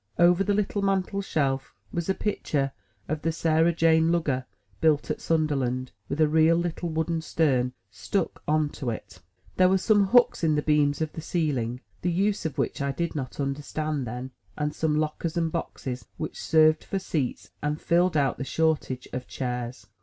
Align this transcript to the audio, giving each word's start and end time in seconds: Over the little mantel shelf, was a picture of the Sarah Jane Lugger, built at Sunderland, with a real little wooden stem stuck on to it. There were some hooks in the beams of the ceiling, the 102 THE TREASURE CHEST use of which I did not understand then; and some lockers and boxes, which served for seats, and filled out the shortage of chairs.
Over 0.17 0.43
the 0.43 0.55
little 0.55 0.81
mantel 0.81 1.21
shelf, 1.21 1.75
was 1.93 2.09
a 2.09 2.15
picture 2.15 2.71
of 3.07 3.21
the 3.21 3.31
Sarah 3.31 3.71
Jane 3.71 4.11
Lugger, 4.11 4.47
built 4.79 5.11
at 5.11 5.21
Sunderland, 5.21 5.91
with 6.09 6.19
a 6.19 6.27
real 6.27 6.55
little 6.57 6.89
wooden 6.89 7.21
stem 7.21 7.73
stuck 7.91 8.41
on 8.47 8.69
to 8.69 8.89
it. 8.89 9.19
There 9.57 9.69
were 9.69 9.77
some 9.77 10.07
hooks 10.07 10.43
in 10.43 10.55
the 10.55 10.63
beams 10.63 11.01
of 11.01 11.13
the 11.13 11.21
ceiling, 11.21 11.81
the 12.01 12.09
102 12.09 12.09
THE 12.09 12.09
TREASURE 12.09 12.31
CHEST 12.31 12.45
use 12.45 12.45
of 12.47 12.57
which 12.57 12.81
I 12.81 12.91
did 12.91 13.15
not 13.15 13.39
understand 13.39 14.07
then; 14.07 14.31
and 14.57 14.73
some 14.73 14.97
lockers 14.97 15.37
and 15.37 15.51
boxes, 15.51 16.07
which 16.17 16.41
served 16.41 16.83
for 16.83 16.97
seats, 16.97 17.51
and 17.61 17.79
filled 17.79 18.17
out 18.17 18.39
the 18.39 18.43
shortage 18.43 19.07
of 19.13 19.27
chairs. 19.27 19.85